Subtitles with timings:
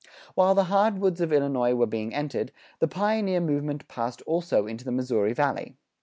[0.33, 4.83] While the hard woods of Illinois were being entered, the pioneer movement passed also into
[4.83, 5.75] the Missouri Valley.